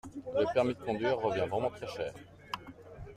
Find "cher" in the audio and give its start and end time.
1.85-2.11